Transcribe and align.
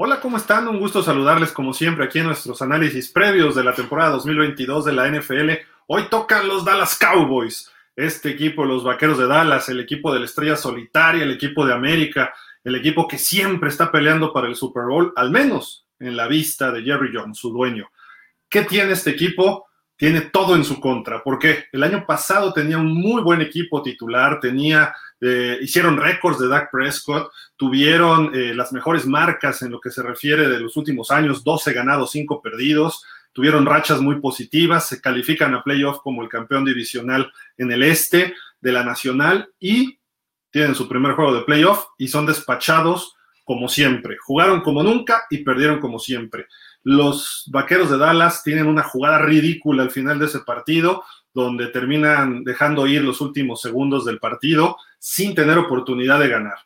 Hola, 0.00 0.20
¿cómo 0.20 0.36
están? 0.36 0.68
Un 0.68 0.78
gusto 0.78 1.02
saludarles 1.02 1.50
como 1.50 1.72
siempre 1.72 2.04
aquí 2.04 2.20
en 2.20 2.26
nuestros 2.26 2.62
análisis 2.62 3.10
previos 3.10 3.56
de 3.56 3.64
la 3.64 3.74
temporada 3.74 4.10
2022 4.10 4.84
de 4.84 4.92
la 4.92 5.08
NFL. 5.08 5.50
Hoy 5.88 6.04
tocan 6.08 6.46
los 6.46 6.64
Dallas 6.64 6.96
Cowboys, 6.96 7.72
este 7.96 8.28
equipo, 8.28 8.64
los 8.64 8.84
Vaqueros 8.84 9.18
de 9.18 9.26
Dallas, 9.26 9.68
el 9.68 9.80
equipo 9.80 10.14
de 10.14 10.20
la 10.20 10.26
estrella 10.26 10.54
solitaria, 10.54 11.24
el 11.24 11.32
equipo 11.32 11.66
de 11.66 11.74
América, 11.74 12.32
el 12.62 12.76
equipo 12.76 13.08
que 13.08 13.18
siempre 13.18 13.70
está 13.70 13.90
peleando 13.90 14.32
para 14.32 14.46
el 14.46 14.54
Super 14.54 14.84
Bowl, 14.84 15.12
al 15.16 15.32
menos 15.32 15.84
en 15.98 16.16
la 16.16 16.28
vista 16.28 16.70
de 16.70 16.84
Jerry 16.84 17.10
Jones, 17.12 17.36
su 17.36 17.50
dueño. 17.50 17.90
¿Qué 18.48 18.62
tiene 18.62 18.92
este 18.92 19.10
equipo? 19.10 19.66
Tiene 19.96 20.20
todo 20.20 20.54
en 20.54 20.62
su 20.62 20.78
contra, 20.78 21.24
porque 21.24 21.64
el 21.72 21.82
año 21.82 22.04
pasado 22.06 22.52
tenía 22.52 22.78
un 22.78 22.94
muy 22.94 23.20
buen 23.20 23.40
equipo 23.40 23.82
titular, 23.82 24.38
tenía 24.38 24.94
eh, 25.20 25.58
hicieron 25.60 25.96
récords 25.96 26.38
de 26.38 26.48
Dak 26.48 26.70
Prescott, 26.70 27.30
tuvieron 27.56 28.34
eh, 28.34 28.54
las 28.54 28.72
mejores 28.72 29.06
marcas 29.06 29.62
en 29.62 29.70
lo 29.72 29.80
que 29.80 29.90
se 29.90 30.02
refiere 30.02 30.48
de 30.48 30.60
los 30.60 30.76
últimos 30.76 31.10
años, 31.10 31.42
12 31.42 31.72
ganados, 31.72 32.12
5 32.12 32.40
perdidos, 32.40 33.04
tuvieron 33.32 33.66
rachas 33.66 34.00
muy 34.00 34.20
positivas, 34.20 34.88
se 34.88 35.00
califican 35.00 35.54
a 35.54 35.62
playoff 35.62 35.98
como 36.02 36.22
el 36.22 36.28
campeón 36.28 36.64
divisional 36.64 37.32
en 37.56 37.72
el 37.72 37.82
este 37.82 38.34
de 38.60 38.72
la 38.72 38.84
nacional 38.84 39.50
y 39.58 39.98
tienen 40.50 40.74
su 40.74 40.88
primer 40.88 41.12
juego 41.12 41.34
de 41.34 41.42
playoff 41.42 41.86
y 41.98 42.08
son 42.08 42.26
despachados 42.26 43.14
como 43.44 43.68
siempre. 43.68 44.16
Jugaron 44.18 44.60
como 44.60 44.82
nunca 44.82 45.24
y 45.30 45.38
perdieron 45.38 45.80
como 45.80 45.98
siempre. 45.98 46.46
Los 46.82 47.44
Vaqueros 47.50 47.90
de 47.90 47.98
Dallas 47.98 48.42
tienen 48.42 48.66
una 48.66 48.82
jugada 48.82 49.18
ridícula 49.18 49.82
al 49.82 49.90
final 49.90 50.18
de 50.18 50.26
ese 50.26 50.40
partido, 50.40 51.04
donde 51.42 51.68
terminan 51.68 52.44
dejando 52.44 52.86
ir 52.86 53.02
los 53.02 53.20
últimos 53.20 53.60
segundos 53.60 54.04
del 54.04 54.18
partido 54.18 54.76
sin 54.98 55.34
tener 55.34 55.58
oportunidad 55.58 56.18
de 56.20 56.28
ganar. 56.28 56.58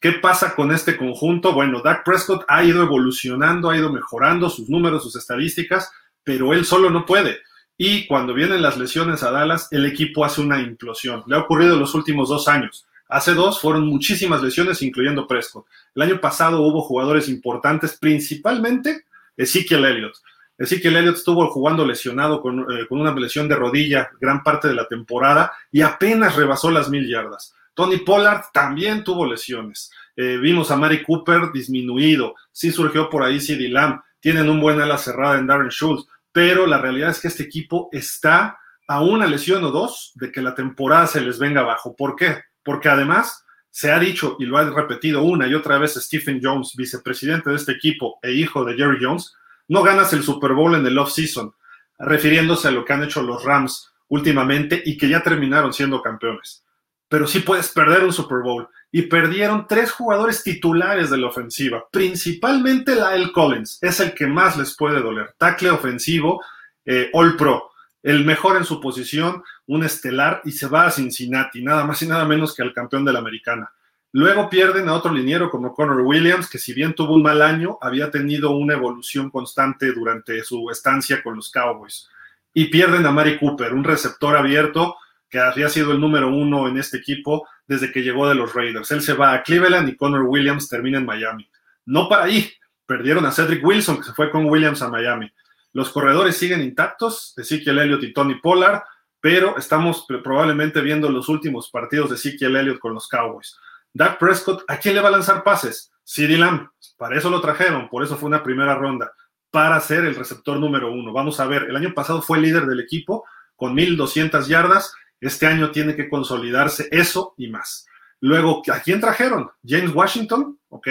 ¿Qué 0.00 0.12
pasa 0.12 0.54
con 0.54 0.70
este 0.70 0.96
conjunto? 0.96 1.52
Bueno, 1.52 1.80
Dak 1.82 2.04
Prescott 2.04 2.44
ha 2.46 2.62
ido 2.62 2.82
evolucionando, 2.82 3.68
ha 3.68 3.76
ido 3.76 3.92
mejorando 3.92 4.48
sus 4.48 4.68
números, 4.68 5.02
sus 5.02 5.16
estadísticas, 5.16 5.90
pero 6.22 6.52
él 6.52 6.64
solo 6.64 6.88
no 6.88 7.04
puede. 7.04 7.38
Y 7.76 8.06
cuando 8.06 8.32
vienen 8.32 8.62
las 8.62 8.78
lesiones 8.78 9.22
a 9.22 9.30
Dallas, 9.30 9.68
el 9.72 9.86
equipo 9.86 10.24
hace 10.24 10.40
una 10.40 10.60
implosión. 10.60 11.24
Le 11.26 11.36
ha 11.36 11.40
ocurrido 11.40 11.74
en 11.74 11.80
los 11.80 11.94
últimos 11.94 12.28
dos 12.28 12.46
años. 12.46 12.86
Hace 13.08 13.34
dos 13.34 13.60
fueron 13.60 13.86
muchísimas 13.86 14.42
lesiones, 14.42 14.82
incluyendo 14.82 15.26
Prescott. 15.26 15.66
El 15.94 16.02
año 16.02 16.20
pasado 16.20 16.62
hubo 16.62 16.82
jugadores 16.82 17.28
importantes, 17.28 17.96
principalmente 17.98 19.04
Ezekiel 19.36 19.84
Elliott. 19.84 20.14
Ezekiel 20.58 20.96
Elliott 20.96 21.16
estuvo 21.16 21.46
jugando 21.50 21.86
lesionado 21.86 22.38
eh, 22.38 22.86
con, 22.88 23.00
una 23.00 23.14
lesión 23.14 23.48
de 23.48 23.54
rodilla 23.54 24.10
gran 24.20 24.42
parte 24.42 24.66
de 24.66 24.74
la 24.74 24.88
temporada 24.88 25.52
y 25.70 25.82
apenas 25.82 26.34
rebasó 26.34 26.70
las 26.70 26.90
mil 26.90 27.08
yardas. 27.08 27.54
Tony 27.74 27.98
Pollard 27.98 28.46
también 28.52 29.04
tuvo 29.04 29.24
lesiones. 29.24 29.92
Eh, 30.16 30.36
vimos 30.36 30.72
a 30.72 30.76
Mari 30.76 31.04
Cooper 31.04 31.52
disminuido. 31.52 32.34
Sí 32.50 32.72
surgió 32.72 33.08
por 33.08 33.22
ahí 33.22 33.38
CD 33.40 33.68
Lamb. 33.68 34.00
Tienen 34.18 34.50
un 34.50 34.60
buen 34.60 34.80
ala 34.80 34.98
cerrada 34.98 35.38
en 35.38 35.46
Darren 35.46 35.70
Schultz. 35.70 36.08
Pero 36.32 36.66
la 36.66 36.78
realidad 36.78 37.10
es 37.10 37.20
que 37.20 37.28
este 37.28 37.44
equipo 37.44 37.88
está 37.92 38.58
a 38.88 39.02
una 39.02 39.26
lesión 39.26 39.62
o 39.64 39.70
dos 39.70 40.12
de 40.16 40.32
que 40.32 40.42
la 40.42 40.56
temporada 40.56 41.06
se 41.06 41.20
les 41.20 41.38
venga 41.38 41.60
abajo. 41.60 41.94
¿Por 41.94 42.16
qué? 42.16 42.38
Porque 42.64 42.88
además 42.88 43.44
se 43.70 43.92
ha 43.92 43.98
dicho 44.00 44.36
y 44.40 44.46
lo 44.46 44.58
ha 44.58 44.64
repetido 44.64 45.22
una 45.22 45.46
y 45.46 45.54
otra 45.54 45.78
vez 45.78 45.94
Stephen 45.94 46.40
Jones, 46.42 46.74
vicepresidente 46.76 47.50
de 47.50 47.56
este 47.56 47.72
equipo 47.72 48.18
e 48.22 48.32
hijo 48.32 48.64
de 48.64 48.74
Jerry 48.74 48.98
Jones, 49.00 49.34
no 49.68 49.82
ganas 49.82 50.12
el 50.12 50.22
Super 50.22 50.52
Bowl 50.52 50.74
en 50.74 50.86
el 50.86 50.98
off-season, 50.98 51.54
refiriéndose 51.98 52.68
a 52.68 52.70
lo 52.70 52.84
que 52.84 52.92
han 52.92 53.04
hecho 53.04 53.22
los 53.22 53.44
Rams 53.44 53.92
últimamente 54.08 54.82
y 54.84 54.96
que 54.96 55.08
ya 55.08 55.22
terminaron 55.22 55.72
siendo 55.72 56.02
campeones. 56.02 56.64
Pero 57.08 57.26
sí 57.26 57.40
puedes 57.40 57.68
perder 57.68 58.04
un 58.04 58.12
Super 58.12 58.38
Bowl. 58.42 58.68
Y 58.90 59.02
perdieron 59.02 59.66
tres 59.66 59.90
jugadores 59.92 60.42
titulares 60.42 61.10
de 61.10 61.18
la 61.18 61.26
ofensiva, 61.26 61.84
principalmente 61.90 62.94
Lyle 62.94 63.32
Collins, 63.32 63.78
es 63.82 64.00
el 64.00 64.14
que 64.14 64.26
más 64.26 64.56
les 64.56 64.74
puede 64.74 65.02
doler. 65.02 65.34
Tackle 65.36 65.70
ofensivo, 65.70 66.42
eh, 66.86 67.10
All 67.12 67.36
Pro, 67.36 67.70
el 68.02 68.24
mejor 68.24 68.56
en 68.56 68.64
su 68.64 68.80
posición, 68.80 69.42
un 69.66 69.84
estelar, 69.84 70.40
y 70.44 70.52
se 70.52 70.68
va 70.68 70.86
a 70.86 70.90
Cincinnati, 70.90 71.62
nada 71.62 71.84
más 71.84 72.00
y 72.00 72.06
nada 72.06 72.24
menos 72.24 72.54
que 72.54 72.62
al 72.62 72.72
campeón 72.72 73.04
de 73.04 73.12
la 73.12 73.18
americana. 73.18 73.70
Luego 74.12 74.48
pierden 74.48 74.88
a 74.88 74.94
otro 74.94 75.12
liniero 75.12 75.50
como 75.50 75.74
Connor 75.74 76.00
Williams, 76.00 76.48
que 76.48 76.58
si 76.58 76.72
bien 76.72 76.94
tuvo 76.94 77.14
un 77.14 77.22
mal 77.22 77.42
año, 77.42 77.78
había 77.80 78.10
tenido 78.10 78.52
una 78.52 78.74
evolución 78.74 79.30
constante 79.30 79.92
durante 79.92 80.42
su 80.44 80.70
estancia 80.70 81.22
con 81.22 81.36
los 81.36 81.50
Cowboys. 81.50 82.08
Y 82.54 82.66
pierden 82.66 83.04
a 83.04 83.10
Mari 83.10 83.38
Cooper, 83.38 83.74
un 83.74 83.84
receptor 83.84 84.36
abierto 84.36 84.96
que 85.28 85.38
había 85.38 85.68
sido 85.68 85.92
el 85.92 86.00
número 86.00 86.28
uno 86.28 86.68
en 86.68 86.78
este 86.78 86.96
equipo 86.96 87.46
desde 87.66 87.92
que 87.92 88.02
llegó 88.02 88.28
de 88.28 88.34
los 88.34 88.54
Raiders. 88.54 88.90
Él 88.92 89.02
se 89.02 89.12
va 89.12 89.34
a 89.34 89.42
Cleveland 89.42 89.88
y 89.90 89.96
Connor 89.96 90.22
Williams 90.22 90.68
termina 90.68 90.98
en 90.98 91.04
Miami. 91.04 91.48
No 91.84 92.08
para 92.08 92.24
ahí, 92.24 92.50
perdieron 92.86 93.26
a 93.26 93.32
Cedric 93.32 93.62
Wilson, 93.62 93.98
que 93.98 94.04
se 94.04 94.12
fue 94.14 94.30
con 94.30 94.46
Williams 94.46 94.80
a 94.80 94.88
Miami. 94.88 95.30
Los 95.74 95.90
corredores 95.90 96.36
siguen 96.36 96.62
intactos, 96.62 97.34
Ezekiel 97.36 97.78
Elliott 97.78 98.02
y 98.02 98.14
Tony 98.14 98.36
Pollard, 98.36 98.82
pero 99.20 99.58
estamos 99.58 100.06
probablemente 100.24 100.80
viendo 100.80 101.10
los 101.10 101.28
últimos 101.28 101.70
partidos 101.70 102.08
de 102.08 102.16
Ezekiel 102.16 102.56
Elliott 102.56 102.78
con 102.78 102.94
los 102.94 103.06
Cowboys. 103.08 103.58
Dak 103.98 104.16
Prescott, 104.16 104.62
¿a 104.68 104.76
quién 104.78 104.94
le 104.94 105.00
va 105.00 105.08
a 105.08 105.10
lanzar 105.10 105.42
pases? 105.42 105.90
CeeDee 106.04 106.38
Lamb. 106.38 106.68
Para 106.96 107.18
eso 107.18 107.30
lo 107.30 107.40
trajeron, 107.40 107.88
por 107.88 108.04
eso 108.04 108.16
fue 108.16 108.28
una 108.28 108.44
primera 108.44 108.76
ronda, 108.76 109.12
para 109.50 109.80
ser 109.80 110.04
el 110.04 110.14
receptor 110.14 110.56
número 110.56 110.92
uno. 110.92 111.12
Vamos 111.12 111.40
a 111.40 111.46
ver, 111.46 111.64
el 111.64 111.74
año 111.74 111.92
pasado 111.94 112.22
fue 112.22 112.38
líder 112.38 112.66
del 112.66 112.78
equipo 112.78 113.24
con 113.56 113.74
1.200 113.74 114.46
yardas. 114.46 114.94
Este 115.20 115.48
año 115.48 115.72
tiene 115.72 115.96
que 115.96 116.08
consolidarse 116.08 116.86
eso 116.92 117.34
y 117.36 117.48
más. 117.48 117.86
Luego, 118.20 118.62
¿a 118.72 118.78
quién 118.78 119.00
trajeron? 119.00 119.50
James 119.66 119.92
Washington, 119.92 120.56
ok. 120.68 120.88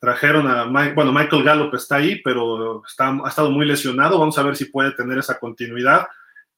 Trajeron 0.00 0.48
a, 0.48 0.64
bueno, 0.64 1.12
Michael 1.12 1.44
Gallup 1.44 1.72
está 1.76 1.96
ahí, 1.96 2.20
pero 2.22 2.82
está, 2.84 3.16
ha 3.24 3.28
estado 3.28 3.52
muy 3.52 3.66
lesionado. 3.66 4.18
Vamos 4.18 4.36
a 4.36 4.42
ver 4.42 4.56
si 4.56 4.64
puede 4.64 4.90
tener 4.90 5.16
esa 5.16 5.38
continuidad. 5.38 6.08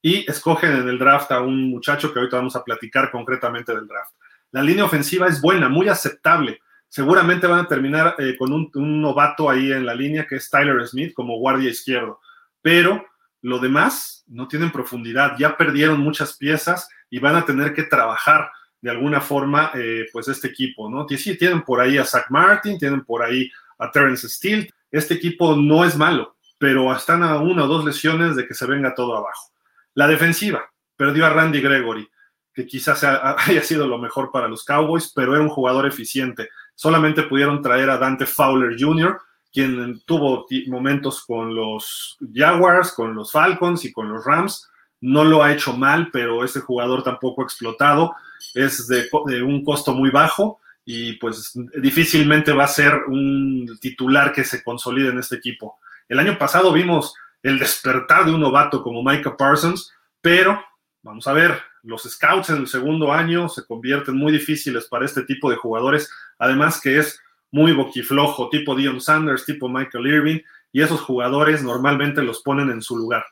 Y 0.01 0.27
escogen 0.27 0.71
en 0.71 0.89
el 0.89 0.97
draft 0.97 1.31
a 1.31 1.41
un 1.41 1.69
muchacho 1.69 2.11
que 2.11 2.17
ahorita 2.17 2.37
vamos 2.37 2.55
a 2.55 2.63
platicar 2.63 3.11
concretamente 3.11 3.71
del 3.71 3.87
draft. 3.87 4.15
La 4.55 4.63
línea 4.63 4.85
ofensiva 4.85 5.27
es 5.27 5.41
buena, 5.41 5.67
muy 5.67 5.89
aceptable. 5.89 6.61
Seguramente 6.87 7.45
van 7.45 7.65
a 7.65 7.67
terminar 7.67 8.15
eh, 8.17 8.37
con 8.37 8.53
un, 8.53 9.01
novato 9.01 9.49
ahí 9.49 9.69
en 9.73 9.85
la 9.85 9.93
línea 9.93 10.25
que 10.25 10.37
es 10.37 10.49
Tyler 10.49 10.87
Smith 10.87 11.13
como 11.13 11.37
guardia 11.39 11.69
izquierdo. 11.69 12.21
Pero 12.61 13.05
lo 13.41 13.59
demás 13.59 14.23
no 14.27 14.47
tienen 14.47 14.71
profundidad. 14.71 15.35
Ya 15.37 15.57
perdieron 15.57 15.99
muchas 15.99 16.37
piezas 16.37 16.87
y 17.09 17.19
van 17.19 17.35
a 17.35 17.45
tener 17.45 17.73
que 17.73 17.83
trabajar 17.83 18.49
de 18.79 18.91
alguna 18.91 19.19
forma 19.19 19.71
eh, 19.73 20.05
pues 20.13 20.29
este 20.29 20.47
equipo, 20.47 20.89
¿no? 20.89 21.05
Sí, 21.09 21.37
tienen 21.37 21.61
por 21.63 21.81
ahí 21.81 21.97
a 21.97 22.05
Zach 22.05 22.27
Martin, 22.29 22.79
tienen 22.79 23.03
por 23.03 23.23
ahí 23.23 23.51
a 23.77 23.91
Terrence 23.91 24.29
Steele. 24.29 24.69
Este 24.89 25.15
equipo 25.15 25.57
no 25.57 25.83
es 25.83 25.97
malo, 25.97 26.37
pero 26.57 26.95
están 26.95 27.23
a 27.23 27.39
una 27.39 27.65
o 27.65 27.67
dos 27.67 27.83
lesiones 27.83 28.37
de 28.37 28.47
que 28.47 28.53
se 28.53 28.65
venga 28.65 28.95
todo 28.95 29.17
abajo. 29.17 29.51
La 29.95 30.07
defensiva, 30.07 30.63
perdió 30.95 31.25
a 31.25 31.29
Randy 31.31 31.59
Gregory 31.59 32.09
que 32.55 32.65
quizás 32.65 33.03
haya 33.03 33.61
sido 33.61 33.85
lo 33.87 33.99
mejor 33.99 34.31
para 34.31 34.47
los 34.47 34.63
Cowboys, 34.63 35.11
pero 35.13 35.35
era 35.35 35.43
un 35.43 35.49
jugador 35.49 35.85
eficiente. 35.85 36.49
Solamente 36.73 37.23
pudieron 37.23 37.61
traer 37.61 37.89
a 37.89 37.97
Dante 37.97 38.25
Fowler 38.25 38.75
Jr., 38.79 39.19
quien 39.53 40.01
tuvo 40.05 40.45
momentos 40.67 41.23
con 41.23 41.55
los 41.55 42.17
Jaguars, 42.33 42.91
con 42.91 43.15
los 43.15 43.31
Falcons 43.31 43.85
y 43.85 43.93
con 43.93 44.09
los 44.09 44.25
Rams. 44.25 44.69
No 44.99 45.23
lo 45.23 45.43
ha 45.43 45.53
hecho 45.53 45.73
mal, 45.73 46.09
pero 46.11 46.43
ese 46.43 46.59
jugador 46.59 47.03
tampoco 47.03 47.41
ha 47.41 47.45
explotado. 47.45 48.15
Es 48.53 48.87
de, 48.87 49.09
de 49.27 49.43
un 49.43 49.63
costo 49.63 49.93
muy 49.93 50.09
bajo 50.09 50.59
y 50.83 51.13
pues 51.13 51.53
difícilmente 51.81 52.51
va 52.51 52.65
a 52.65 52.69
ser 52.69 53.03
un 53.07 53.77
titular 53.79 54.33
que 54.33 54.43
se 54.43 54.63
consolide 54.63 55.09
en 55.09 55.19
este 55.19 55.37
equipo. 55.37 55.79
El 56.07 56.19
año 56.19 56.37
pasado 56.37 56.71
vimos 56.71 57.15
el 57.41 57.57
despertar 57.57 58.25
de 58.25 58.31
un 58.31 58.41
novato 58.41 58.83
como 58.83 59.03
Micah 59.03 59.37
Parsons, 59.37 59.93
pero 60.21 60.61
vamos 61.01 61.27
a 61.27 61.33
ver, 61.33 61.61
los 61.85 62.03
scouts 62.03 62.49
en 62.49 62.57
el 62.57 62.67
segundo 62.67 63.11
año 63.13 63.47
se 63.49 63.65
convierten 63.65 64.15
muy 64.15 64.31
difíciles 64.31 64.85
para 64.85 65.05
este 65.05 65.23
tipo 65.23 65.49
de 65.49 65.55
jugadores, 65.55 66.09
además 66.37 66.81
que 66.81 66.97
es 66.97 67.21
muy 67.51 67.71
boquiflojo, 67.71 68.49
tipo 68.49 68.75
Dion 68.75 68.99
Sanders, 68.99 69.45
tipo 69.45 69.69
Michael 69.69 70.07
Irving, 70.07 70.39
y 70.71 70.81
esos 70.81 70.99
jugadores 71.01 71.63
normalmente 71.63 72.21
los 72.21 72.41
ponen 72.41 72.69
en 72.69 72.81
su 72.81 72.97
lugar. 72.97 73.25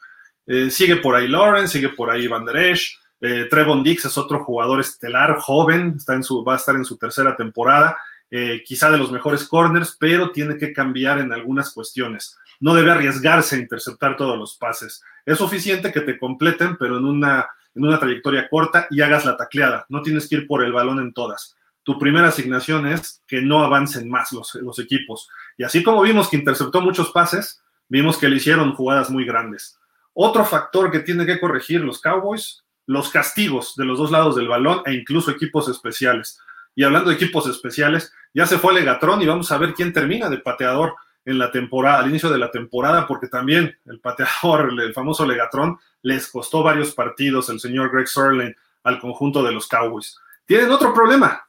Eh, 0.46 0.70
sigue 0.70 0.98
por 0.98 1.16
ahí 1.16 1.28
Lawrence, 1.28 1.74
sigue 1.74 1.90
por 1.90 2.10
ahí 2.10 2.28
Van 2.28 2.46
Der 2.46 2.58
Esch, 2.58 2.98
eh, 3.26 3.48
Trevon 3.50 3.84
Dix 3.84 4.04
es 4.04 4.18
otro 4.18 4.44
jugador 4.44 4.82
estelar, 4.82 5.38
joven, 5.40 5.96
está 5.98 6.14
en 6.14 6.24
su, 6.24 6.44
va 6.44 6.54
a 6.54 6.58
estar 6.58 6.76
en 6.76 6.84
su 6.84 6.98
tercera 6.98 7.38
temporada, 7.38 7.98
eh, 8.30 8.62
quizá 8.66 8.92
de 8.92 8.98
los 8.98 9.12
mejores 9.12 9.48
corners, 9.48 9.96
pero 9.98 10.32
tiene 10.32 10.58
que 10.58 10.74
cambiar 10.74 11.20
en 11.20 11.32
algunas 11.32 11.72
cuestiones. 11.72 12.38
No 12.60 12.74
debe 12.74 12.92
arriesgarse 12.92 13.56
a 13.56 13.60
interceptar 13.60 14.18
todos 14.18 14.38
los 14.38 14.58
pases. 14.58 15.02
Es 15.26 15.38
suficiente 15.38 15.94
que 15.94 16.02
te 16.02 16.18
completen, 16.18 16.76
pero 16.78 16.98
en 16.98 17.06
una 17.06 17.48
en 17.76 17.86
una 17.86 18.00
trayectoria 18.00 18.48
corta 18.50 18.88
y 18.90 19.02
hagas 19.02 19.26
la 19.26 19.38
tacleada. 19.38 19.86
No 19.90 20.02
tienes 20.02 20.28
que 20.28 20.36
ir 20.36 20.48
por 20.48 20.64
el 20.64 20.72
balón 20.72 21.00
en 21.00 21.14
todas. 21.14 21.56
Tu 21.84 22.00
primera 22.00 22.30
asignación 22.30 22.88
es 22.88 23.22
que 23.28 23.42
no 23.42 23.64
avancen 23.64 24.10
más 24.10 24.32
los, 24.32 24.80
equipos. 24.80 25.28
Y 25.58 25.64
así 25.64 25.84
como 25.84 26.02
vimos 26.02 26.30
que 26.30 26.38
interceptó 26.38 26.82
muchos 26.82 27.12
pases, 27.12 27.62
vimos 27.90 28.18
que 28.18 28.30
le 28.30 28.38
hicieron 28.38 28.74
jugadas 28.74 29.10
muy 29.10 29.26
grandes. 29.26 29.78
Otro 30.14 30.46
factor 30.46 30.92
que 30.92 31.00
tiene 31.00 31.26
que 31.26 31.40
corregir 31.40 31.82
los 31.82 32.00
Cowboys, 32.00 32.64
los 32.86 33.10
castigos 33.10 33.76
de 33.76 33.86
los 33.86 33.98
dos 33.98 34.12
lados 34.12 34.36
del 34.36 34.48
balón 34.48 34.82
e 34.86 34.94
incluso 34.94 35.32
equipos 35.32 35.68
especiales. 35.68 36.40
Y 36.76 36.84
hablando 36.84 37.10
de 37.10 37.16
equipos 37.16 37.48
especiales, 37.48 38.14
ya 38.34 38.46
se 38.46 38.58
fue 38.58 38.74
Legatron 38.74 39.22
y 39.22 39.26
vamos 39.26 39.52
a 39.52 39.58
ver 39.58 39.74
quién 39.74 39.94
termina 39.94 40.30
de 40.30 40.38
pateador. 40.38 40.96
En 41.26 41.38
la 41.38 41.52
temporada, 41.52 42.00
al 42.00 42.10
inicio 42.10 42.30
de 42.30 42.38
la 42.38 42.52
temporada, 42.52 43.08
porque 43.08 43.28
también 43.28 43.78
el 43.86 44.00
pateador, 44.00 44.74
el 44.80 44.94
famoso 44.94 45.26
Legatron, 45.26 45.78
les 46.02 46.28
costó 46.30 46.64
varios 46.64 46.94
partidos 46.94 47.50
el 47.50 47.60
señor 47.60 47.92
Greg 47.92 48.08
Sörlin 48.08 48.56
al 48.84 49.00
conjunto 49.00 49.44
de 49.44 49.52
los 49.52 49.68
Cowboys. 49.68 50.18
Tienen 50.46 50.72
otro 50.72 50.94
problema. 50.94 51.48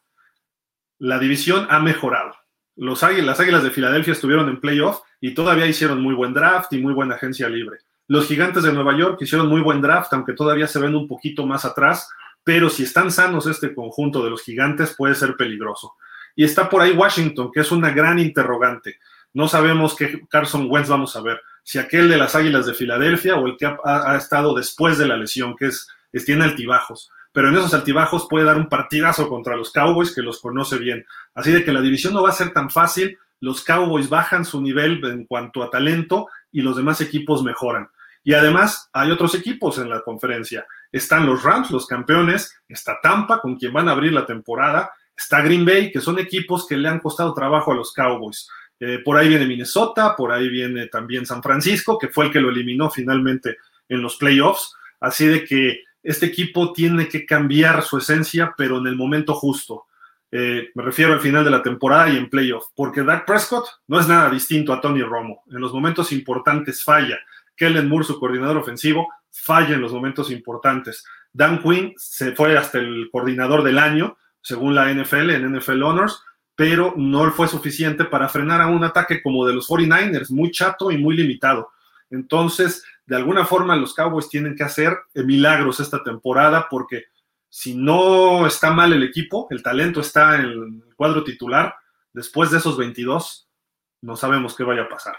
La 0.99 1.19
división 1.19 1.67
ha 1.71 1.81
mejorado. 1.81 2.35
Los 2.77 3.03
las 3.03 3.41
Águilas 3.41 3.63
de 3.63 3.71
Filadelfia 3.71 4.13
estuvieron 4.13 4.49
en 4.49 4.61
playoff 4.61 5.01
y 5.21 5.35
todavía 5.35 5.67
hicieron 5.67 6.01
muy 6.01 6.15
buen 6.15 6.35
draft 6.35 6.73
y 6.73 6.79
muy 6.79 6.93
buena 6.93 7.15
agencia 7.15 7.49
libre. 7.49 7.79
Los 8.07 8.27
Gigantes 8.27 8.65
de 8.65 8.73
Nueva 8.73 8.97
York 8.97 9.19
hicieron 9.23 9.49
muy 9.49 9.61
buen 9.61 9.81
draft, 9.81 10.13
aunque 10.13 10.35
todavía 10.35 10.67
se 10.67 10.79
ven 10.79 10.95
un 10.95 11.09
poquito 11.09 11.47
más 11.47 11.65
atrás, 11.65 12.09
pero 12.43 12.69
si 12.69 12.83
están 12.83 13.11
sanos 13.11 13.47
este 13.47 13.75
conjunto 13.75 14.23
de 14.23 14.31
los 14.31 14.43
Gigantes 14.43 14.95
puede 14.97 15.15
ser 15.15 15.37
peligroso. 15.37 15.95
Y 16.37 16.45
está 16.45 16.69
por 16.69 16.83
ahí 16.83 16.93
Washington, 16.93 17.51
que 17.53 17.61
es 17.61 17.73
una 17.73 17.91
gran 17.91 18.19
interrogante. 18.19 18.99
No 19.35 19.49
sabemos 19.49 19.95
qué 19.95 20.23
Carson 20.31 20.69
Wentz 20.71 20.89
vamos 20.89 21.15
a 21.17 21.21
ver, 21.21 21.41
si 21.65 21.79
aquel 21.79 22.09
de 22.09 22.17
las 22.17 22.35
Águilas 22.35 22.67
de 22.67 22.75
Filadelfia 22.75 23.37
o 23.37 23.47
el 23.47 23.57
que 23.57 23.67
ha, 23.67 24.17
estado 24.17 24.55
después 24.55 24.97
de 24.97 25.07
la 25.07 25.17
lesión, 25.17 25.57
que 25.57 25.67
es, 25.67 25.89
es, 26.13 26.25
tiene 26.25 26.45
altibajos. 26.45 27.11
Pero 27.33 27.49
en 27.49 27.57
esos 27.57 27.75
altibajos 27.75 28.29
puede 28.31 28.45
dar 28.45 28.57
un 28.57 28.69
partidazo 28.69 29.29
contra 29.29 29.57
los 29.57 29.73
Cowboys 29.73 30.15
que 30.15 30.23
los 30.23 30.41
conoce 30.41 30.79
bien. 30.79 31.05
Así 31.35 31.51
de 31.51 31.65
que 31.65 31.73
la 31.73 31.81
división 31.81 32.15
no 32.15 32.23
va 32.23 32.29
a 32.29 32.33
ser 32.33 32.53
tan 32.53 32.71
fácil. 32.71 33.19
Los 33.41 33.65
Cowboys 33.65 34.09
bajan 34.09 34.45
su 34.45 34.63
nivel 34.63 35.05
en 35.05 35.25
cuanto 35.25 35.63
a 35.63 35.71
talento 35.71 36.29
y 36.53 36.63
los 36.63 36.77
demás 36.77 37.01
equipos 37.01 37.43
mejoran. 37.43 37.89
Y 38.23 38.35
además 38.35 38.89
hay 38.93 39.11
otros 39.11 39.35
equipos 39.35 39.79
en 39.79 39.91
la 39.91 40.03
conferencia. 40.03 40.67
Están 40.93 41.27
los 41.27 41.43
Rams, 41.43 41.71
los 41.71 41.87
campeones, 41.87 42.57
está 42.69 42.99
Tampa, 43.03 43.41
con 43.41 43.57
quien 43.57 43.73
van 43.73 43.89
a 43.89 43.93
abrir 43.93 44.13
la 44.13 44.27
temporada, 44.27 44.93
está 45.17 45.43
Green 45.43 45.65
Bay, 45.65 45.91
que 45.91 46.01
son 46.01 46.19
equipos 46.19 46.67
que 46.67 46.77
le 46.77 46.89
han 46.89 47.01
costado 47.01 47.35
trabajo 47.35 47.73
a 47.73 47.75
los 47.75 47.93
Cowboys. 47.93 48.49
Eh, 48.81 48.99
por 49.05 49.17
ahí 49.17 49.29
viene 49.29 49.47
Minnesota, 49.47 50.15
por 50.17 50.33
ahí 50.33 50.49
viene 50.49 50.89
también 50.89 51.27
San 51.27 51.43
Francisco, 51.43 51.99
que 51.99 52.09
fue 52.09 52.27
el 52.27 52.33
que 52.33 52.41
lo 52.41 52.51
eliminó 52.51 52.91
finalmente 52.91 53.59
en 53.89 54.03
los 54.03 54.17
playoffs. 54.17 54.75
Así 55.01 55.27
de 55.27 55.45
que 55.45 55.83
este 56.03 56.27
equipo 56.27 56.73
tiene 56.73 57.09
que 57.09 57.25
cambiar 57.25 57.83
su 57.83 57.99
esencia, 57.99 58.55
pero 58.57 58.79
en 58.79 58.87
el 58.87 58.97
momento 58.97 59.35
justo. 59.35 59.87
Eh, 60.31 60.71
me 60.75 60.83
refiero 60.83 61.13
al 61.13 61.21
final 61.21 61.45
de 61.45 61.51
la 61.51 61.63
temporada 61.63 62.09
y 62.09 62.17
en 62.17 62.29
playoff, 62.29 62.67
porque 62.75 63.03
Dak 63.03 63.25
Prescott 63.25 63.67
no 63.87 64.01
es 64.01 64.09
nada 64.09 64.29
distinto 64.31 64.73
a 64.73 64.81
Tony 64.81 65.03
Romo. 65.03 65.45
En 65.51 65.61
los 65.61 65.73
momentos 65.73 66.11
importantes 66.13 66.83
falla. 66.83 67.19
Kellen 67.57 67.89
Moore, 67.89 68.05
su 68.05 68.19
coordinador 68.19 68.57
ofensivo, 68.57 69.09
falla 69.31 69.75
en 69.75 69.81
los 69.81 69.93
momentos 69.93 70.31
importantes. 70.31 71.05
Dan 71.33 71.63
Quinn 71.63 71.95
se 71.97 72.33
fue 72.33 72.57
hasta 72.59 72.79
el 72.79 73.09
coordinador 73.11 73.63
del 73.63 73.79
año, 73.79 74.17
según 74.41 74.75
la 74.75 74.93
NFL, 74.93 75.31
en 75.31 75.57
NFL 75.57 75.83
Honors, 75.83 76.23
pero 76.57 76.95
no 76.97 77.31
fue 77.33 77.49
suficiente 77.49 78.05
para 78.05 78.29
frenar 78.29 78.61
a 78.61 78.69
un 78.69 78.85
ataque 78.85 79.23
como 79.23 79.47
de 79.47 79.55
los 79.55 79.69
49ers, 79.69 80.31
muy 80.31 80.51
chato 80.51 80.91
y 80.91 80.99
muy 80.99 81.17
limitado. 81.17 81.71
Entonces, 82.11 82.85
de 83.07 83.17
alguna 83.17 83.45
forma, 83.45 83.77
los 83.77 83.95
Cowboys 83.95 84.29
tienen 84.29 84.55
que 84.55 84.63
hacer 84.63 84.97
milagros 85.15 85.81
esta 85.81 86.03
temporada 86.03 86.69
porque 86.71 87.05
si 87.49 87.75
no 87.75 88.47
está 88.47 88.73
mal 88.73 88.93
el 88.93 89.03
equipo, 89.03 89.47
el 89.51 89.63
talento 89.63 90.01
está 90.01 90.37
en 90.37 90.43
el 90.43 90.95
cuadro 90.97 91.23
titular, 91.23 91.75
después 92.13 92.51
de 92.51 92.59
esos 92.59 92.77
22, 92.77 93.49
no 94.03 94.17
sabemos 94.17 94.57
qué 94.57 94.65
vaya 94.65 94.83
a 94.83 94.89
pasar. 94.89 95.17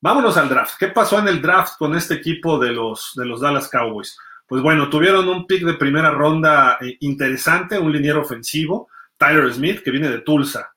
Vámonos 0.00 0.36
al 0.36 0.48
draft. 0.48 0.74
¿Qué 0.78 0.88
pasó 0.88 1.18
en 1.18 1.28
el 1.28 1.40
draft 1.40 1.76
con 1.78 1.96
este 1.96 2.14
equipo 2.14 2.58
de 2.58 2.70
los, 2.70 3.12
de 3.16 3.24
los 3.24 3.40
Dallas 3.40 3.68
Cowboys? 3.68 4.16
Pues 4.46 4.62
bueno, 4.62 4.88
tuvieron 4.88 5.28
un 5.28 5.46
pick 5.46 5.64
de 5.64 5.74
primera 5.74 6.10
ronda 6.10 6.78
eh, 6.80 6.96
interesante, 7.00 7.78
un 7.78 7.92
liniero 7.92 8.20
ofensivo, 8.20 8.88
Tyler 9.16 9.52
Smith, 9.52 9.82
que 9.82 9.90
viene 9.90 10.10
de 10.10 10.20
Tulsa. 10.20 10.72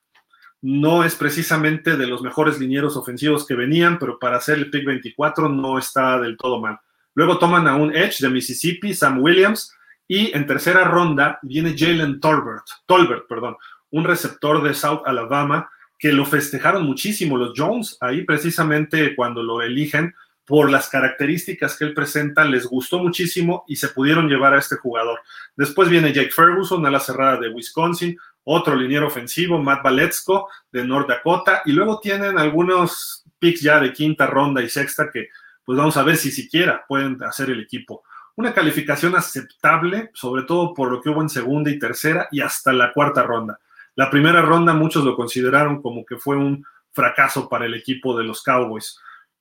No 0.62 1.04
es 1.04 1.14
precisamente 1.14 1.96
de 1.96 2.06
los 2.06 2.22
mejores 2.22 2.58
linieros 2.58 2.96
ofensivos 2.96 3.46
que 3.46 3.54
venían, 3.54 3.98
pero 3.98 4.18
para 4.18 4.36
hacer 4.36 4.58
el 4.58 4.70
pick 4.70 4.84
24 4.84 5.48
no 5.48 5.78
está 5.78 6.20
del 6.20 6.36
todo 6.36 6.60
mal. 6.60 6.78
Luego 7.14 7.38
toman 7.38 7.66
a 7.66 7.76
un 7.76 7.94
Edge 7.94 8.18
de 8.20 8.28
Mississippi, 8.28 8.94
Sam 8.94 9.22
Williams, 9.22 9.74
y 10.06 10.36
en 10.36 10.46
tercera 10.46 10.84
ronda 10.84 11.38
viene 11.42 11.74
Jalen 11.76 12.20
Tolbert, 12.20 12.64
Tolbert, 12.86 13.26
perdón, 13.28 13.56
un 13.90 14.04
receptor 14.04 14.62
de 14.62 14.74
South 14.74 15.02
Alabama 15.06 15.70
que 15.98 16.12
lo 16.12 16.24
festejaron 16.24 16.84
muchísimo 16.84 17.36
los 17.36 17.52
Jones 17.56 17.96
ahí 18.00 18.24
precisamente 18.24 19.14
cuando 19.14 19.42
lo 19.42 19.62
eligen 19.62 20.14
por 20.46 20.68
las 20.68 20.88
características 20.88 21.76
que 21.76 21.84
él 21.84 21.94
presenta, 21.94 22.44
les 22.44 22.66
gustó 22.66 22.98
muchísimo 22.98 23.64
y 23.68 23.76
se 23.76 23.90
pudieron 23.90 24.28
llevar 24.28 24.52
a 24.52 24.58
este 24.58 24.74
jugador. 24.74 25.20
Después 25.54 25.88
viene 25.88 26.12
Jake 26.12 26.32
Ferguson, 26.32 26.84
a 26.84 26.90
la 26.90 26.98
cerrada 26.98 27.38
de 27.38 27.50
Wisconsin, 27.50 28.18
otro 28.44 28.74
liniero 28.74 29.06
ofensivo, 29.06 29.58
Matt 29.58 29.82
Valetsko 29.82 30.48
de 30.72 30.84
North 30.84 31.08
Dakota, 31.08 31.62
y 31.64 31.72
luego 31.72 32.00
tienen 32.00 32.38
algunos 32.38 33.24
picks 33.38 33.60
ya 33.60 33.80
de 33.80 33.92
quinta 33.92 34.26
ronda 34.26 34.62
y 34.62 34.68
sexta 34.68 35.10
que 35.12 35.28
pues 35.64 35.78
vamos 35.78 35.96
a 35.96 36.02
ver 36.02 36.16
si 36.16 36.30
siquiera 36.30 36.84
pueden 36.88 37.22
hacer 37.22 37.50
el 37.50 37.60
equipo. 37.60 38.02
Una 38.36 38.52
calificación 38.52 39.14
aceptable, 39.16 40.10
sobre 40.14 40.42
todo 40.44 40.74
por 40.74 40.90
lo 40.90 41.00
que 41.00 41.10
hubo 41.10 41.22
en 41.22 41.28
segunda 41.28 41.70
y 41.70 41.78
tercera 41.78 42.28
y 42.30 42.40
hasta 42.40 42.72
la 42.72 42.92
cuarta 42.92 43.22
ronda. 43.22 43.58
La 43.94 44.10
primera 44.10 44.40
ronda 44.42 44.72
muchos 44.72 45.04
lo 45.04 45.14
consideraron 45.14 45.82
como 45.82 46.04
que 46.06 46.16
fue 46.16 46.36
un 46.36 46.64
fracaso 46.92 47.48
para 47.48 47.66
el 47.66 47.74
equipo 47.74 48.16
de 48.16 48.24
los 48.24 48.42
Cowboys. 48.42 48.98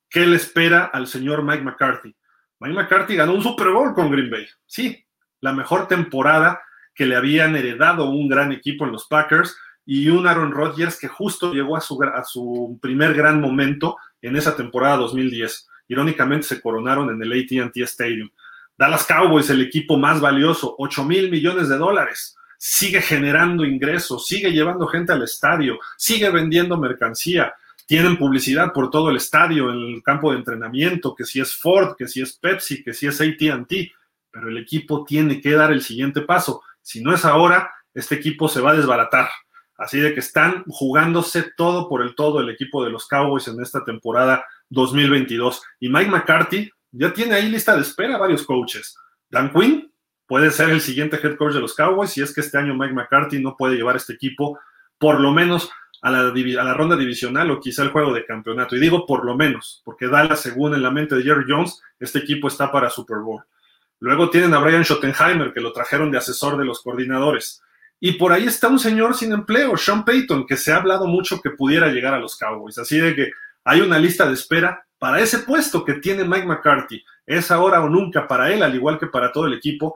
¿Qué 0.10 0.25
le 0.25 0.36
espera 0.36 0.86
al 0.86 1.07
señor 1.07 1.44
Mike 1.44 1.63
McCarthy? 1.63 2.16
Mike 2.60 2.75
McCarthy 2.75 3.16
ganó 3.16 3.34
un 3.34 3.42
Super 3.42 3.69
Bowl 3.69 3.94
con 3.94 4.12
Green 4.12 4.30
Bay. 4.30 4.48
Sí, 4.66 5.06
la 5.40 5.54
mejor 5.54 5.88
temporada 5.88 6.62
que 6.94 7.06
le 7.06 7.16
habían 7.16 7.56
heredado 7.56 8.10
un 8.10 8.28
gran 8.28 8.52
equipo 8.52 8.86
en 8.86 8.92
los 8.92 9.08
Packers 9.08 9.58
y 9.86 10.10
un 10.10 10.28
Aaron 10.28 10.52
Rodgers 10.52 11.00
que 11.00 11.08
justo 11.08 11.54
llegó 11.54 11.76
a 11.76 11.82
su, 11.82 12.02
a 12.04 12.24
su 12.24 12.78
primer 12.82 13.14
gran 13.14 13.42
momento 13.42 13.98
en 14.22 14.36
esa 14.36 14.56
temporada 14.56 14.98
2010. 14.98 15.68
Irónicamente 15.88 16.48
se 16.48 16.62
coronaron 16.62 17.10
en 17.10 17.22
el 17.22 17.32
ATT 17.32 17.78
Stadium. 17.78 18.30
Dallas 18.78 19.06
Cowboys, 19.06 19.50
el 19.50 19.62
equipo 19.62 19.98
más 19.98 20.22
valioso, 20.22 20.76
8 20.78 21.04
mil 21.06 21.32
millones 21.32 21.70
de 21.70 21.78
dólares. 21.78 22.36
Sigue 22.58 23.02
generando 23.02 23.66
ingresos, 23.66 24.28
sigue 24.28 24.52
llevando 24.52 24.88
gente 24.88 25.14
al 25.14 25.24
estadio, 25.24 25.80
sigue 25.98 26.30
vendiendo 26.30 26.78
mercancía 26.78 27.54
tienen 27.90 28.18
publicidad 28.18 28.72
por 28.72 28.92
todo 28.92 29.10
el 29.10 29.16
estadio, 29.16 29.72
en 29.72 29.96
el 29.96 30.04
campo 30.04 30.30
de 30.30 30.38
entrenamiento, 30.38 31.16
que 31.16 31.26
si 31.26 31.40
es 31.40 31.56
Ford, 31.56 31.96
que 31.98 32.08
si 32.08 32.22
es 32.22 32.34
Pepsi, 32.34 32.84
que 32.84 32.94
si 32.94 33.08
es 33.08 33.20
ATT, 33.20 33.74
pero 34.30 34.48
el 34.48 34.60
equipo 34.60 35.04
tiene 35.04 35.42
que 35.42 35.54
dar 35.54 35.72
el 35.72 35.81
siguiente 35.81 36.22
paso. 36.22 36.62
Si 36.90 37.04
no 37.04 37.14
es 37.14 37.24
ahora, 37.24 37.72
este 37.94 38.16
equipo 38.16 38.50
se 38.50 38.62
va 38.62 38.72
a 38.72 38.76
desbaratar. 38.76 39.30
Así 39.78 40.00
de 40.00 40.12
que 40.12 40.22
están 40.22 40.64
jugándose 40.66 41.52
todo 41.56 41.88
por 41.88 42.02
el 42.02 42.16
todo 42.16 42.40
el 42.40 42.50
equipo 42.50 42.84
de 42.84 42.90
los 42.90 43.08
Cowboys 43.08 43.48
en 43.48 43.62
esta 43.62 43.86
temporada 43.86 44.44
2022. 44.69 45.62
Y 45.81 45.90
Mike 45.90 46.10
McCarthy 46.10 46.72
ya 46.90 47.14
tiene 47.14 47.36
ahí 47.36 47.48
lista 47.48 47.76
de 47.76 47.84
espera 47.84 48.18
varios 48.18 48.42
coaches. 48.42 48.98
Dan 49.30 49.54
Quinn 49.54 49.94
puede 50.26 50.50
ser 50.50 50.72
el 50.72 50.81
siguiente 50.81 51.19
head 51.22 51.36
coach 51.36 51.54
de 51.54 51.60
los 51.60 51.76
Cowboys 51.76 52.10
si 52.10 52.24
es 52.24 52.34
que 52.34 52.42
este 52.42 52.58
año 52.58 52.74
Mike 52.74 52.96
McCarthy 52.96 53.40
no 53.40 53.56
puede 53.56 53.76
llevar 53.76 53.96
este 53.96 54.14
equipo 54.14 54.58
por 54.98 55.19
lo 55.19 55.31
menos 55.31 55.69
a 56.02 56.10
la, 56.10 56.22
a 56.22 56.64
la, 56.64 56.74
ronda 56.74 56.96
divisional 56.96 57.52
o 57.52 57.60
quizá 57.60 57.84
el 57.84 57.92
juego 57.92 58.16
de 58.16 58.26
campeonato. 58.26 58.76
Y 58.76 58.80
digo 58.80 59.06
por 59.06 59.26
lo 59.26 59.38
menos, 59.38 59.84
porque 59.86 60.08
Dallas, 60.08 60.40
según 60.40 60.74
en 60.74 60.81
la 60.81 60.90
mente 60.90 61.14
de 61.14 61.22
Jerry 61.22 61.46
Jones, 61.48 61.80
este 62.00 62.18
equipo 62.18 62.48
está 62.48 62.72
para 62.72 62.90
Super 62.90 63.19
Bowl. 63.19 63.44
Luego 64.00 64.30
tienen 64.30 64.54
a 64.54 64.60
Brian 64.60 64.84
Schottenheimer, 64.84 65.54
que 65.54 65.60
lo 65.60 65.74
trajeron 65.74 66.12
de 66.12 66.18
asesor 66.18 66.58
de 66.58 66.66
los 66.66 66.82
coordinadores. 66.82 67.62
Y 68.00 68.14
por 68.14 68.32
ahí 68.32 68.46
está 68.46 68.70
un 68.70 68.80
señor 68.80 69.16
sin 69.16 69.34
empleo, 69.34 69.76
Sean 69.76 70.06
Payton, 70.06 70.46
que 70.46 70.56
se 70.56 70.72
ha 70.72 70.78
hablado 70.78 71.06
mucho 71.06 71.42
que 71.42 71.50
pudiera 71.50 71.88
llegar 71.88 72.14
a 72.14 72.20
los 72.20 72.38
Cowboys. 72.38 72.78
Así 72.78 72.98
de 72.98 73.14
que 73.14 73.32
hay 73.66 73.82
una 73.82 74.00
lista 74.00 74.26
de 74.26 74.34
espera 74.34 74.86
para 74.98 75.20
ese 75.20 75.40
puesto 75.40 75.84
que 75.84 75.96
tiene 75.96 76.24
Mike 76.24 76.46
McCarthy. 76.46 77.04
Es 77.26 77.52
ahora 77.52 77.84
o 77.84 77.90
nunca 77.90 78.28
para 78.28 78.52
él, 78.54 78.64
al 78.64 78.74
igual 78.74 78.98
que 78.98 79.08
para 79.08 79.32
todo 79.32 79.48
el 79.48 79.54
equipo. 79.54 79.96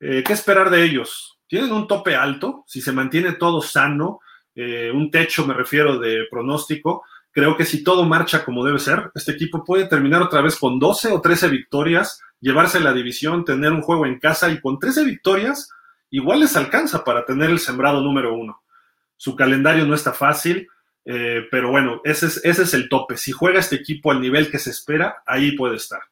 Eh, 0.00 0.24
¿Qué 0.26 0.32
esperar 0.32 0.70
de 0.70 0.82
ellos? 0.84 1.38
Tienen 1.46 1.72
un 1.72 1.86
tope 1.86 2.16
alto, 2.16 2.64
si 2.66 2.80
se 2.80 2.92
mantiene 2.92 3.32
todo 3.32 3.62
sano, 3.62 4.20
eh, 4.54 4.90
un 4.92 5.10
techo, 5.10 5.46
me 5.46 5.54
refiero, 5.54 5.98
de 5.98 6.26
pronóstico. 6.30 7.04
Creo 7.34 7.56
que 7.56 7.64
si 7.64 7.82
todo 7.82 8.04
marcha 8.04 8.44
como 8.44 8.64
debe 8.64 8.78
ser, 8.78 9.10
este 9.16 9.32
equipo 9.32 9.64
puede 9.64 9.86
terminar 9.86 10.22
otra 10.22 10.40
vez 10.40 10.54
con 10.56 10.78
12 10.78 11.10
o 11.10 11.20
13 11.20 11.48
victorias, 11.48 12.22
llevarse 12.40 12.78
la 12.78 12.92
división, 12.92 13.44
tener 13.44 13.72
un 13.72 13.82
juego 13.82 14.06
en 14.06 14.20
casa 14.20 14.50
y 14.50 14.60
con 14.60 14.78
13 14.78 15.04
victorias 15.04 15.68
igual 16.10 16.38
les 16.38 16.56
alcanza 16.56 17.02
para 17.02 17.26
tener 17.26 17.50
el 17.50 17.58
sembrado 17.58 18.00
número 18.02 18.34
uno. 18.34 18.62
Su 19.16 19.34
calendario 19.34 19.84
no 19.84 19.96
está 19.96 20.12
fácil, 20.12 20.68
eh, 21.04 21.48
pero 21.50 21.72
bueno, 21.72 22.00
ese 22.04 22.26
es, 22.26 22.40
ese 22.44 22.62
es 22.62 22.72
el 22.72 22.88
tope. 22.88 23.16
Si 23.16 23.32
juega 23.32 23.58
este 23.58 23.74
equipo 23.74 24.12
al 24.12 24.20
nivel 24.20 24.48
que 24.48 24.60
se 24.60 24.70
espera, 24.70 25.16
ahí 25.26 25.56
puede 25.56 25.74
estar. 25.74 26.02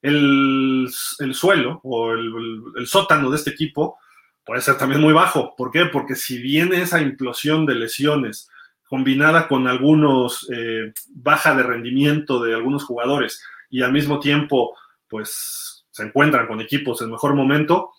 El, 0.00 0.88
suelo 0.90 1.78
o 1.84 2.12
el, 2.12 2.86
sótano 2.88 3.30
de 3.30 3.36
este 3.36 3.50
equipo 3.50 3.98
puede 4.44 4.60
ser 4.62 4.76
también 4.78 5.00
muy 5.00 5.12
bajo. 5.12 5.54
¿Por 5.54 5.70
qué? 5.70 5.86
Porque 5.86 6.16
si 6.16 6.42
viene 6.42 6.82
esa 6.82 7.00
implosión 7.00 7.66
de 7.66 7.76
lesiones 7.76 8.50
combinada 8.92 9.48
con 9.48 9.68
algunos 9.68 10.46
eh, 10.54 10.92
baja 11.14 11.54
de 11.54 11.62
rendimiento 11.62 12.42
de 12.42 12.52
algunos 12.52 12.84
jugadores 12.84 13.42
y 13.70 13.80
al 13.80 13.90
mismo 13.90 14.20
tiempo 14.20 14.76
pues 15.08 15.86
se 15.90 16.02
encuentran 16.02 16.46
con 16.46 16.60
equipos 16.60 17.00
en 17.00 17.10
mejor 17.10 17.34
momento, 17.34 17.92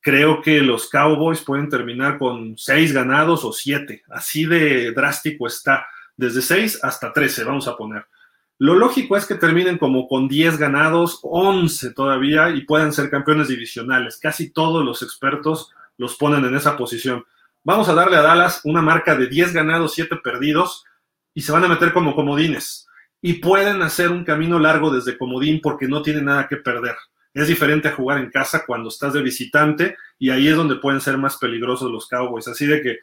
creo 0.00 0.42
que 0.42 0.60
los 0.60 0.90
Cowboys 0.90 1.42
pueden 1.42 1.68
terminar 1.68 2.18
con 2.18 2.58
seis 2.58 2.92
ganados 2.92 3.44
o 3.44 3.52
siete. 3.52 4.02
Así 4.10 4.44
de 4.44 4.90
drástico 4.90 5.46
está. 5.46 5.86
desde 6.16 6.42
6 6.42 6.80
hasta 6.82 7.12
13, 7.12 7.44
vamos 7.44 7.68
a 7.68 7.76
poner. 7.76 8.04
Lo 8.58 8.74
lógico 8.74 9.16
es 9.16 9.26
que 9.26 9.36
terminen 9.36 9.78
como 9.78 10.08
con 10.08 10.26
10 10.26 10.58
ganados, 10.58 11.20
11 11.22 11.92
todavía, 11.92 12.50
y 12.50 12.62
puedan 12.62 12.92
ser 12.92 13.08
campeones 13.08 13.46
divisionales. 13.46 14.18
Casi 14.18 14.50
todos 14.50 14.84
los 14.84 15.00
expertos 15.02 15.70
los 15.96 16.16
ponen 16.16 16.44
en 16.44 16.56
esa 16.56 16.76
posición. 16.76 17.24
Vamos 17.62 17.88
a 17.88 17.94
darle 17.94 18.16
a 18.16 18.22
Dallas 18.22 18.62
una 18.64 18.80
marca 18.80 19.14
de 19.14 19.26
10 19.26 19.52
ganados, 19.52 19.92
7 19.94 20.16
perdidos, 20.24 20.84
y 21.34 21.42
se 21.42 21.52
van 21.52 21.64
a 21.64 21.68
meter 21.68 21.92
como 21.92 22.14
comodines. 22.14 22.86
Y 23.20 23.34
pueden 23.34 23.82
hacer 23.82 24.10
un 24.10 24.24
camino 24.24 24.58
largo 24.58 24.90
desde 24.90 25.18
comodín 25.18 25.60
porque 25.62 25.86
no 25.86 26.00
tienen 26.00 26.24
nada 26.24 26.48
que 26.48 26.56
perder. 26.56 26.96
Es 27.34 27.48
diferente 27.48 27.88
a 27.88 27.92
jugar 27.92 28.18
en 28.18 28.30
casa 28.30 28.64
cuando 28.66 28.88
estás 28.88 29.12
de 29.12 29.22
visitante 29.22 29.96
y 30.18 30.30
ahí 30.30 30.48
es 30.48 30.56
donde 30.56 30.76
pueden 30.76 31.00
ser 31.00 31.18
más 31.18 31.36
peligrosos 31.36 31.90
los 31.90 32.08
Cowboys. 32.08 32.48
Así 32.48 32.66
de 32.66 32.80
que 32.80 32.98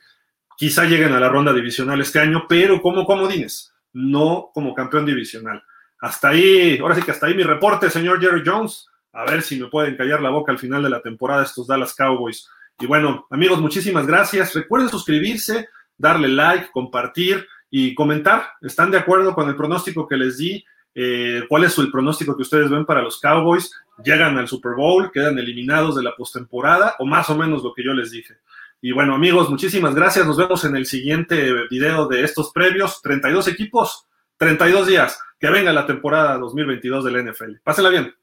quizá 0.57 0.85
lleguen 0.85 1.13
a 1.13 1.19
la 1.19 1.29
ronda 1.29 1.53
divisional 1.53 2.01
este 2.01 2.19
año, 2.19 2.45
pero 2.49 2.81
como 2.81 3.05
comodines, 3.05 3.73
no 3.93 4.49
como 4.53 4.73
campeón 4.73 5.05
divisional. 5.05 5.63
Hasta 6.01 6.29
ahí, 6.29 6.79
ahora 6.79 6.95
sí 6.95 7.03
que 7.03 7.11
hasta 7.11 7.27
ahí 7.27 7.35
mi 7.35 7.43
reporte, 7.43 7.89
señor 7.89 8.19
Jerry 8.19 8.41
Jones. 8.45 8.87
A 9.13 9.23
ver 9.25 9.41
si 9.43 9.59
me 9.59 9.67
pueden 9.67 9.95
callar 9.95 10.21
la 10.21 10.29
boca 10.29 10.51
al 10.51 10.59
final 10.59 10.83
de 10.83 10.89
la 10.89 11.01
temporada 11.01 11.43
estos 11.43 11.67
Dallas 11.67 11.95
Cowboys. 11.95 12.49
Y 12.79 12.85
bueno, 12.85 13.25
amigos, 13.31 13.59
muchísimas 13.59 14.05
gracias. 14.05 14.53
Recuerden 14.53 14.89
suscribirse, 14.89 15.67
darle 15.97 16.27
like, 16.27 16.69
compartir 16.71 17.47
y 17.71 17.95
comentar. 17.95 18.49
¿Están 18.61 18.91
de 18.91 18.99
acuerdo 18.99 19.33
con 19.33 19.49
el 19.49 19.55
pronóstico 19.55 20.07
que 20.07 20.15
les 20.15 20.37
di? 20.37 20.63
Eh, 20.93 21.43
¿Cuál 21.49 21.63
es 21.63 21.77
el 21.79 21.91
pronóstico 21.91 22.35
que 22.35 22.43
ustedes 22.43 22.69
ven 22.69 22.85
para 22.85 23.01
los 23.01 23.19
Cowboys? 23.19 23.71
¿Llegan 24.03 24.37
al 24.37 24.47
Super 24.47 24.73
Bowl? 24.75 25.11
¿Quedan 25.11 25.39
eliminados 25.39 25.95
de 25.95 26.03
la 26.03 26.15
postemporada? 26.15 26.95
O 26.99 27.05
más 27.05 27.29
o 27.31 27.37
menos 27.37 27.63
lo 27.63 27.73
que 27.73 27.83
yo 27.83 27.93
les 27.93 28.11
dije. 28.11 28.35
Y 28.79 28.91
bueno, 28.91 29.15
amigos, 29.15 29.49
muchísimas 29.49 29.95
gracias. 29.95 30.27
Nos 30.27 30.37
vemos 30.37 30.63
en 30.63 30.75
el 30.75 30.85
siguiente 30.85 31.51
video 31.69 32.07
de 32.07 32.23
estos 32.23 32.51
previos. 32.51 33.01
32 33.01 33.47
equipos, 33.47 34.05
32 34.37 34.87
días. 34.87 35.19
Que 35.39 35.49
venga 35.49 35.73
la 35.73 35.87
temporada 35.87 36.37
2022 36.37 37.05
del 37.05 37.31
NFL. 37.31 37.53
Pásenla 37.63 37.89
bien. 37.89 38.13